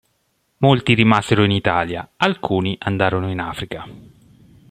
Molti 0.57 0.95
rimasero 0.95 1.43
in 1.43 1.51
Italia, 1.51 2.09
alcuni 2.17 2.75
andarono 2.81 3.29
in 3.29 3.39
Africa. 3.39 3.85